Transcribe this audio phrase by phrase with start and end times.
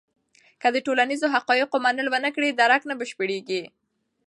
[0.61, 3.63] که د ټولنیزو حقایقو منل ونه کړې، درک نه بشپړېږي.